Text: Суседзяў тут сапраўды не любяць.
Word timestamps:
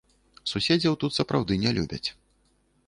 Суседзяў 0.51 0.97
тут 1.03 1.11
сапраўды 1.19 1.53
не 1.67 1.71
любяць. 1.81 2.05